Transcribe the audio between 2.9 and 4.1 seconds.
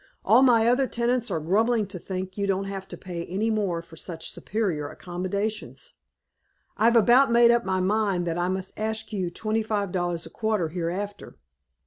pay any more for